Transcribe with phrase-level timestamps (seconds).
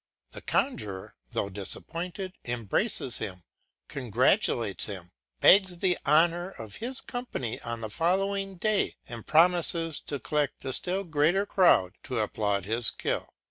[0.31, 3.43] The conjuror, though disappointed, embraces him,
[3.87, 10.17] congratulates him, begs the honour of his company on the following day, and promises to
[10.19, 13.29] collect a still greater crowd to applaud his skill.